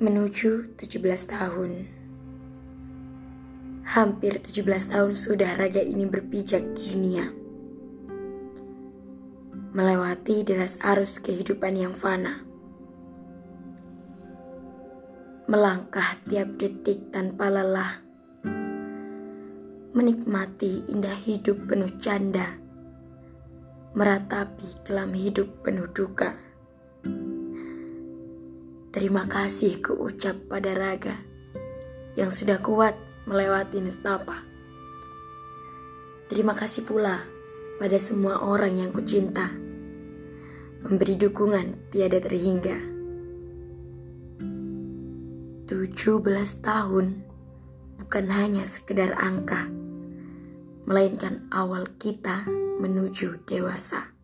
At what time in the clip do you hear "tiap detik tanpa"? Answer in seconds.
16.24-17.52